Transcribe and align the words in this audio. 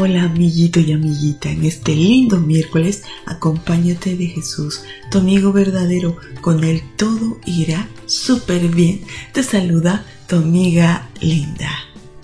Hola, 0.00 0.22
amiguito 0.22 0.78
y 0.78 0.92
amiguita, 0.92 1.50
en 1.50 1.64
este 1.64 1.92
lindo 1.92 2.38
miércoles 2.38 3.02
acompáñate 3.26 4.16
de 4.16 4.26
Jesús, 4.26 4.82
tu 5.10 5.18
amigo 5.18 5.52
verdadero, 5.52 6.16
con 6.40 6.62
él 6.62 6.84
todo 6.96 7.40
irá 7.44 7.88
súper 8.06 8.68
bien. 8.68 9.00
Te 9.32 9.42
saluda 9.42 10.06
tu 10.28 10.36
amiga 10.36 11.10
linda. 11.20 11.68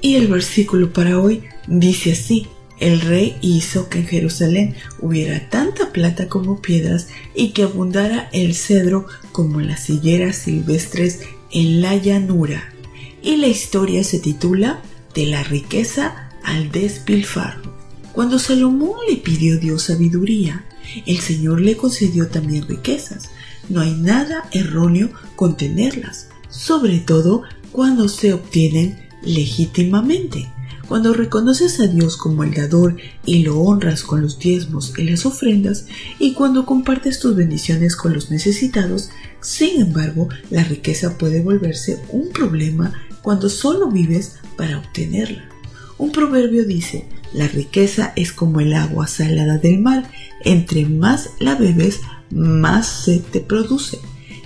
Y 0.00 0.14
el 0.14 0.28
versículo 0.28 0.92
para 0.92 1.18
hoy 1.18 1.42
dice 1.66 2.12
así, 2.12 2.46
el 2.78 3.00
rey 3.00 3.36
hizo 3.40 3.88
que 3.88 3.98
en 3.98 4.06
Jerusalén 4.06 4.76
hubiera 5.00 5.50
tanta 5.50 5.90
plata 5.90 6.28
como 6.28 6.62
piedras 6.62 7.08
y 7.34 7.48
que 7.48 7.64
abundara 7.64 8.28
el 8.32 8.54
cedro 8.54 9.06
como 9.32 9.60
las 9.60 9.90
higueras 9.90 10.36
silvestres 10.36 11.22
en 11.50 11.80
la 11.80 11.96
llanura. 11.96 12.72
Y 13.24 13.38
la 13.38 13.48
historia 13.48 14.04
se 14.04 14.20
titula 14.20 14.82
De 15.14 15.26
la 15.26 15.42
riqueza 15.42 16.25
al 16.46 16.70
despilfarro. 16.70 17.76
Cuando 18.12 18.38
Salomón 18.38 18.96
le 19.10 19.16
pidió 19.16 19.58
Dios 19.58 19.82
sabiduría, 19.82 20.64
el 21.04 21.18
Señor 21.18 21.60
le 21.60 21.76
concedió 21.76 22.28
también 22.28 22.66
riquezas. 22.66 23.28
No 23.68 23.80
hay 23.80 23.92
nada 23.94 24.48
erróneo 24.52 25.10
con 25.34 25.56
tenerlas, 25.56 26.28
sobre 26.48 27.00
todo 27.00 27.42
cuando 27.72 28.08
se 28.08 28.32
obtienen 28.32 28.96
legítimamente. 29.22 30.50
Cuando 30.88 31.12
reconoces 31.12 31.80
a 31.80 31.88
Dios 31.88 32.16
como 32.16 32.44
el 32.44 32.54
dador 32.54 32.96
y 33.24 33.42
lo 33.42 33.58
honras 33.58 34.04
con 34.04 34.22
los 34.22 34.38
diezmos 34.38 34.94
y 34.96 35.02
las 35.02 35.26
ofrendas, 35.26 35.86
y 36.20 36.32
cuando 36.32 36.64
compartes 36.64 37.18
tus 37.18 37.34
bendiciones 37.34 37.96
con 37.96 38.14
los 38.14 38.30
necesitados, 38.30 39.10
sin 39.40 39.80
embargo, 39.80 40.28
la 40.48 40.62
riqueza 40.62 41.18
puede 41.18 41.42
volverse 41.42 42.00
un 42.10 42.30
problema 42.30 42.94
cuando 43.20 43.48
solo 43.48 43.90
vives 43.90 44.36
para 44.56 44.78
obtenerla. 44.78 45.55
Un 45.98 46.12
proverbio 46.12 46.64
dice, 46.64 47.06
la 47.32 47.48
riqueza 47.48 48.12
es 48.16 48.32
como 48.32 48.60
el 48.60 48.74
agua 48.74 49.06
salada 49.06 49.58
del 49.58 49.78
mar, 49.78 50.10
entre 50.44 50.84
más 50.86 51.30
la 51.38 51.54
bebes, 51.54 52.00
más 52.30 52.86
se 52.86 53.18
te 53.20 53.40
produce. 53.40 53.98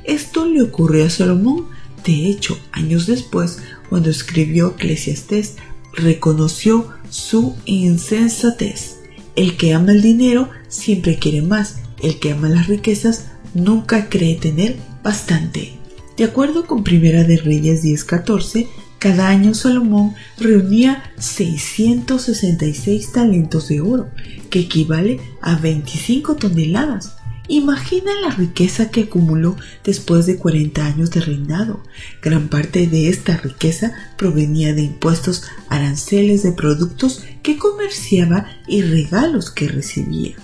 Esto 0.04 0.46
le 0.46 0.62
ocurrió 0.62 1.06
a 1.06 1.10
Salomón, 1.10 1.66
de 2.04 2.26
hecho, 2.26 2.58
años 2.72 3.06
después, 3.06 3.58
cuando 3.88 4.10
escribió 4.10 4.74
Eclesiastés, 4.76 5.56
reconoció 5.92 6.88
su 7.10 7.56
insensatez. 7.64 8.96
El 9.36 9.56
que 9.56 9.74
ama 9.74 9.92
el 9.92 10.02
dinero 10.02 10.48
siempre 10.68 11.18
quiere 11.18 11.42
más, 11.42 11.76
el 12.02 12.18
que 12.18 12.32
ama 12.32 12.48
las 12.48 12.68
riquezas 12.68 13.26
nunca 13.54 14.08
cree 14.08 14.36
tener 14.36 14.76
bastante. 15.02 15.72
De 16.16 16.24
acuerdo 16.24 16.66
con 16.66 16.84
Primera 16.84 17.24
de 17.24 17.36
Reyes 17.38 17.82
10:14, 17.82 18.68
cada 19.00 19.28
año 19.28 19.54
Salomón 19.54 20.14
reunía 20.38 21.02
666 21.18 23.12
talentos 23.12 23.68
de 23.68 23.80
oro, 23.80 24.10
que 24.50 24.60
equivale 24.60 25.18
a 25.40 25.56
25 25.56 26.36
toneladas. 26.36 27.16
Imagina 27.48 28.12
la 28.22 28.30
riqueza 28.30 28.90
que 28.90 29.04
acumuló 29.04 29.56
después 29.82 30.26
de 30.26 30.36
40 30.36 30.84
años 30.84 31.10
de 31.10 31.22
reinado. 31.22 31.82
Gran 32.22 32.48
parte 32.48 32.86
de 32.86 33.08
esta 33.08 33.38
riqueza 33.38 33.92
provenía 34.18 34.74
de 34.74 34.82
impuestos, 34.82 35.44
aranceles 35.70 36.42
de 36.42 36.52
productos 36.52 37.24
que 37.42 37.56
comerciaba 37.56 38.46
y 38.68 38.82
regalos 38.82 39.50
que 39.50 39.66
recibía. 39.66 40.36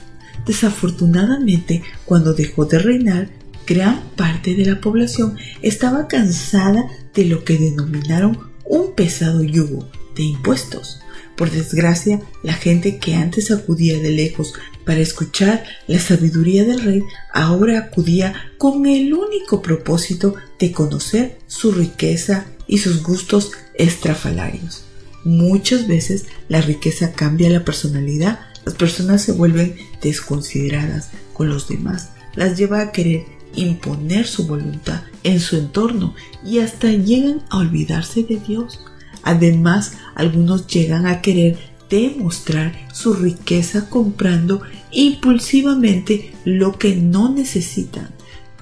Desafortunadamente, 0.46 1.82
cuando 2.06 2.32
dejó 2.32 2.64
de 2.64 2.78
reinar, 2.78 3.28
gran 3.66 4.02
parte 4.16 4.54
de 4.54 4.64
la 4.64 4.80
población 4.80 5.36
estaba 5.62 6.08
cansada 6.08 6.88
de 7.14 7.24
lo 7.24 7.44
que 7.44 7.58
denominaron 7.58 8.38
un 8.64 8.94
pesado 8.94 9.42
yugo 9.42 9.90
de 10.14 10.22
impuestos. 10.22 11.00
Por 11.36 11.50
desgracia, 11.50 12.20
la 12.42 12.54
gente 12.54 12.98
que 12.98 13.14
antes 13.14 13.50
acudía 13.50 13.98
de 13.98 14.10
lejos 14.10 14.54
para 14.86 15.00
escuchar 15.00 15.64
la 15.86 15.98
sabiduría 15.98 16.64
del 16.64 16.80
rey, 16.80 17.02
ahora 17.34 17.78
acudía 17.78 18.34
con 18.56 18.86
el 18.86 19.12
único 19.12 19.60
propósito 19.60 20.34
de 20.58 20.72
conocer 20.72 21.38
su 21.46 21.72
riqueza 21.72 22.46
y 22.66 22.78
sus 22.78 23.02
gustos 23.02 23.52
estrafalarios. 23.74 24.84
Muchas 25.24 25.86
veces 25.86 26.26
la 26.48 26.60
riqueza 26.60 27.12
cambia 27.12 27.50
la 27.50 27.64
personalidad, 27.64 28.40
las 28.64 28.74
personas 28.74 29.22
se 29.22 29.32
vuelven 29.32 29.76
desconsideradas 30.00 31.10
con 31.34 31.48
los 31.48 31.68
demás, 31.68 32.10
las 32.34 32.56
lleva 32.56 32.80
a 32.80 32.92
querer 32.92 33.35
imponer 33.56 34.26
su 34.26 34.46
voluntad 34.46 35.02
en 35.22 35.40
su 35.40 35.56
entorno 35.56 36.14
y 36.44 36.58
hasta 36.58 36.92
llegan 36.92 37.42
a 37.50 37.58
olvidarse 37.58 38.22
de 38.22 38.36
Dios. 38.36 38.80
Además, 39.22 39.94
algunos 40.14 40.66
llegan 40.66 41.06
a 41.06 41.20
querer 41.20 41.58
demostrar 41.90 42.88
su 42.92 43.14
riqueza 43.14 43.88
comprando 43.88 44.62
impulsivamente 44.92 46.32
lo 46.44 46.78
que 46.78 46.96
no 46.96 47.32
necesitan. 47.32 48.10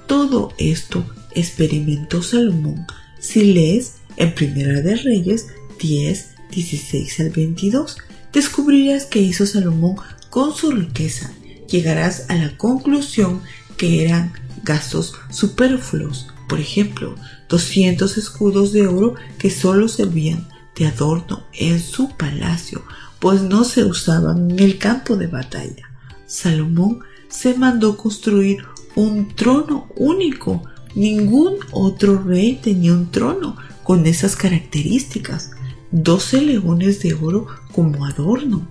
Todo 0.06 0.52
esto 0.58 1.04
experimentó 1.34 2.22
Salomón 2.22 2.86
si 3.18 3.52
lees 3.52 3.94
en 4.16 4.34
Primera 4.34 4.80
de 4.80 4.96
Reyes 4.96 5.48
10, 5.80 6.34
16 6.50 7.20
al 7.20 7.30
22. 7.30 7.96
Descubrirás 8.32 9.06
que 9.06 9.20
hizo 9.20 9.46
Salomón 9.46 9.96
con 10.30 10.54
su 10.54 10.70
riqueza. 10.70 11.32
Llegarás 11.68 12.26
a 12.28 12.34
la 12.34 12.56
conclusión 12.56 13.42
que 13.76 14.04
eran 14.04 14.32
gastos 14.62 15.14
superfluos, 15.30 16.28
por 16.48 16.60
ejemplo, 16.60 17.14
200 17.48 18.16
escudos 18.16 18.72
de 18.72 18.86
oro 18.86 19.14
que 19.38 19.50
solo 19.50 19.88
servían 19.88 20.48
de 20.76 20.86
adorno 20.86 21.44
en 21.52 21.80
su 21.80 22.10
palacio, 22.10 22.82
pues 23.20 23.42
no 23.42 23.64
se 23.64 23.84
usaban 23.84 24.50
en 24.50 24.58
el 24.58 24.78
campo 24.78 25.16
de 25.16 25.26
batalla. 25.26 25.88
Salomón 26.26 27.00
se 27.28 27.54
mandó 27.54 27.96
construir 27.96 28.64
un 28.94 29.34
trono 29.34 29.88
único. 29.96 30.62
Ningún 30.94 31.56
otro 31.72 32.22
rey 32.22 32.58
tenía 32.62 32.92
un 32.92 33.10
trono 33.10 33.56
con 33.82 34.06
esas 34.06 34.36
características. 34.36 35.50
12 35.90 36.40
leones 36.42 37.00
de 37.02 37.14
oro 37.14 37.46
como 37.72 38.04
adorno, 38.04 38.66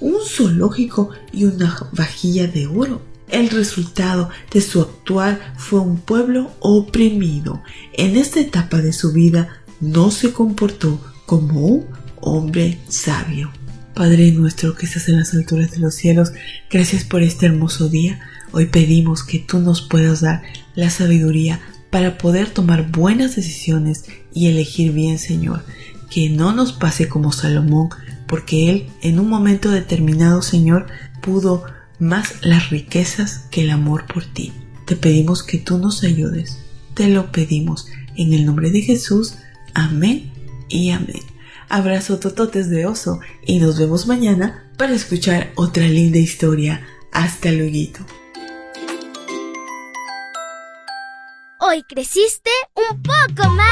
un 0.00 0.16
zoológico 0.24 1.10
y 1.32 1.44
una 1.44 1.76
vajilla 1.92 2.46
de 2.46 2.66
oro 2.66 3.11
el 3.32 3.48
resultado 3.48 4.28
de 4.52 4.60
su 4.60 4.80
actuar 4.80 5.54
fue 5.56 5.80
un 5.80 5.98
pueblo 5.98 6.52
oprimido. 6.60 7.62
En 7.94 8.16
esta 8.16 8.40
etapa 8.40 8.80
de 8.80 8.92
su 8.92 9.12
vida 9.12 9.48
no 9.80 10.10
se 10.10 10.32
comportó 10.32 11.00
como 11.26 11.66
un 11.66 11.86
hombre 12.20 12.78
sabio. 12.88 13.50
Padre 13.94 14.30
nuestro 14.32 14.74
que 14.74 14.86
estás 14.86 15.08
en 15.08 15.18
las 15.18 15.34
alturas 15.34 15.70
de 15.70 15.78
los 15.78 15.94
cielos, 15.94 16.32
gracias 16.70 17.04
por 17.04 17.22
este 17.22 17.46
hermoso 17.46 17.88
día. 17.88 18.20
Hoy 18.52 18.66
pedimos 18.66 19.24
que 19.24 19.38
tú 19.38 19.58
nos 19.58 19.80
puedas 19.80 20.20
dar 20.20 20.42
la 20.74 20.90
sabiduría 20.90 21.60
para 21.90 22.18
poder 22.18 22.50
tomar 22.50 22.90
buenas 22.90 23.34
decisiones 23.36 24.04
y 24.32 24.48
elegir 24.48 24.92
bien, 24.92 25.18
Señor. 25.18 25.64
Que 26.10 26.28
no 26.28 26.52
nos 26.52 26.74
pase 26.74 27.08
como 27.08 27.32
Salomón, 27.32 27.88
porque 28.26 28.70
él 28.70 28.86
en 29.00 29.18
un 29.18 29.28
momento 29.28 29.70
determinado, 29.70 30.42
Señor, 30.42 30.86
pudo 31.22 31.64
más 32.02 32.34
las 32.42 32.70
riquezas 32.70 33.46
que 33.50 33.62
el 33.62 33.70
amor 33.70 34.06
por 34.12 34.24
ti. 34.24 34.52
Te 34.86 34.96
pedimos 34.96 35.44
que 35.44 35.58
tú 35.58 35.78
nos 35.78 36.02
ayudes. 36.02 36.58
Te 36.94 37.08
lo 37.08 37.30
pedimos 37.30 37.86
en 38.16 38.32
el 38.32 38.44
nombre 38.44 38.70
de 38.70 38.82
Jesús. 38.82 39.36
Amén 39.72 40.32
y 40.68 40.90
amén. 40.90 41.22
Abrazo 41.68 42.18
tototes 42.18 42.68
de 42.68 42.86
oso 42.86 43.20
y 43.46 43.60
nos 43.60 43.78
vemos 43.78 44.06
mañana 44.08 44.68
para 44.76 44.94
escuchar 44.94 45.52
otra 45.54 45.86
linda 45.86 46.18
historia. 46.18 46.84
Hasta 47.12 47.52
luego. 47.52 48.04
Hoy 51.60 51.84
creciste 51.84 52.50
un 52.74 53.00
poco 53.00 53.48
más. 53.50 53.71